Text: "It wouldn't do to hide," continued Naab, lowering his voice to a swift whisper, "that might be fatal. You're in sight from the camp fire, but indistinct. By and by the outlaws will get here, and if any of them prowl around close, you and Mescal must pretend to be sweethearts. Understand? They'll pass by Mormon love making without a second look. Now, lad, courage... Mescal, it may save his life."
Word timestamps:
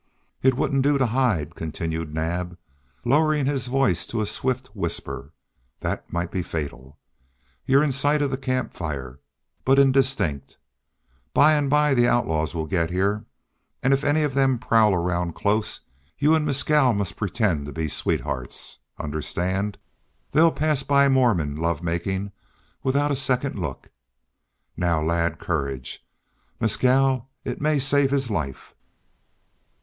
"It 0.41 0.55
wouldn't 0.57 0.81
do 0.81 0.97
to 0.97 1.05
hide," 1.05 1.53
continued 1.53 2.11
Naab, 2.11 2.57
lowering 3.05 3.45
his 3.45 3.67
voice 3.67 4.07
to 4.07 4.19
a 4.21 4.25
swift 4.25 4.75
whisper, 4.75 5.31
"that 5.81 6.11
might 6.11 6.31
be 6.31 6.41
fatal. 6.41 6.97
You're 7.67 7.83
in 7.83 7.91
sight 7.91 8.19
from 8.19 8.31
the 8.31 8.37
camp 8.37 8.73
fire, 8.73 9.19
but 9.63 9.77
indistinct. 9.77 10.57
By 11.35 11.53
and 11.53 11.69
by 11.69 11.93
the 11.93 12.07
outlaws 12.07 12.55
will 12.55 12.65
get 12.65 12.89
here, 12.89 13.25
and 13.83 13.93
if 13.93 14.03
any 14.03 14.23
of 14.23 14.33
them 14.33 14.57
prowl 14.57 14.91
around 14.95 15.35
close, 15.35 15.81
you 16.17 16.33
and 16.33 16.47
Mescal 16.47 16.93
must 16.93 17.15
pretend 17.15 17.67
to 17.67 17.71
be 17.71 17.87
sweethearts. 17.87 18.79
Understand? 18.97 19.77
They'll 20.31 20.51
pass 20.51 20.81
by 20.81 21.09
Mormon 21.09 21.57
love 21.57 21.83
making 21.83 22.31
without 22.81 23.11
a 23.11 23.15
second 23.15 23.59
look. 23.59 23.91
Now, 24.75 24.99
lad, 25.03 25.37
courage... 25.37 26.03
Mescal, 26.59 27.29
it 27.45 27.61
may 27.61 27.77
save 27.77 28.09
his 28.09 28.31
life." 28.31 28.73